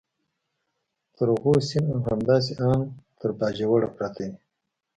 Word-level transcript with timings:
تر 1.15 1.27
غو 1.39 1.53
سین 1.67 1.85
او 1.93 1.99
همداسې 2.09 2.53
ان 2.67 2.79
تر 3.19 3.29
باجوړه 3.39 3.87
پراته 3.95 4.21
دي. 4.29 4.35